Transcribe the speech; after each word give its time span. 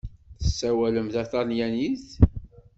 Tessawalem 0.41 1.07
taṭalyanit? 1.13 2.07